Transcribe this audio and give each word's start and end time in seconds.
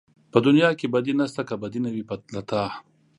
په 0.31 0.37
دنيا 0.47 0.69
کې 0.79 0.87
بدي 0.93 1.13
نشته 1.19 1.41
که 1.49 1.55
بدي 1.61 1.79
نه 1.85 1.89
وي 1.93 2.03
له 2.33 2.41
تا 2.49 2.63